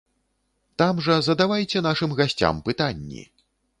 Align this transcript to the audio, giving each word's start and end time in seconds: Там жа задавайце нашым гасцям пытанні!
Там 0.81 1.01
жа 1.07 1.17
задавайце 1.27 1.77
нашым 1.89 2.17
гасцям 2.21 2.63
пытанні! 2.71 3.23